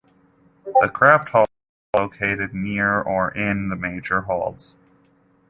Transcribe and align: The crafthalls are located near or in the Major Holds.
The 0.79 0.89
crafthalls 0.91 1.45
are 1.93 2.01
located 2.01 2.55
near 2.55 2.99
or 2.99 3.29
in 3.29 3.69
the 3.69 3.75
Major 3.75 4.21
Holds. 4.21 4.75